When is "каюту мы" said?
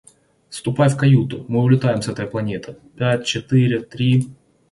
0.97-1.61